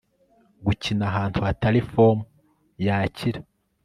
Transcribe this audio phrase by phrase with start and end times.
[0.65, 2.19] Gukina ahantu hatari form
[2.85, 3.39] yakira